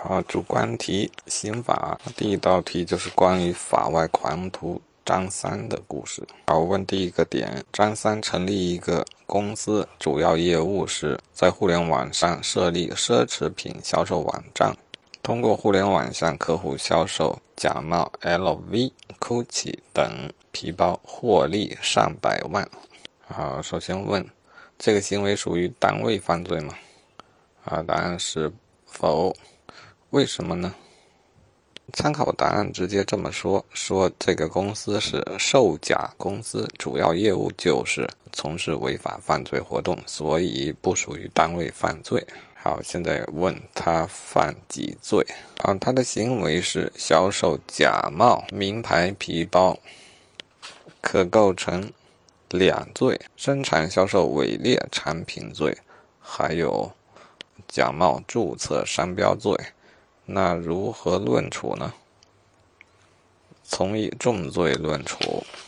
[0.00, 6.24] 好，主观题，刑法第一道题就是关于法外狂徒张三的故事。
[6.46, 14.72] 好，问第一个点：张三成立一个公司，主要业务是在互联网上设立奢侈品销售网站，
[15.20, 22.66] 通过互联网向客户销售假冒 LV、GUCCI 等皮包，获利上百万。
[23.26, 24.24] 好，首先问，
[24.78, 26.72] 这个行为属于单位犯罪吗？
[27.64, 28.50] 啊，答案是
[28.86, 29.34] 否。
[30.10, 30.74] 为什么呢？
[31.92, 42.26] 参考答案直接这么说：说这个公司是售假公司，主要业务就是从事违法犯罪活动，所以不属于单位犯罪。
[42.54, 45.22] 好，现在问他犯几罪？
[45.58, 49.78] 啊，他的行为是销售假冒名牌皮包，
[51.02, 51.92] 可构成
[52.48, 55.76] 两罪：生产销售伪劣产品罪，
[56.18, 56.90] 还有
[57.66, 59.54] 假冒注册商标罪。
[60.30, 61.94] 那如何论处呢？
[63.64, 65.42] 从以重罪论处。